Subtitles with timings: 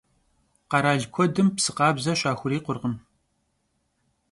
[0.71, 2.95] Kheral kuedım psı khabze şaxurikhurkhım.